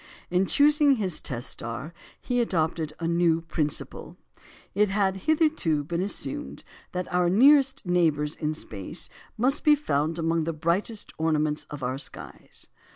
[0.31, 4.17] In choosing his test star he adopted a new principle.
[4.73, 10.45] It had hitherto been assumed that our nearest neighbours in space must be found among
[10.45, 12.67] the brightest ornaments of our skies.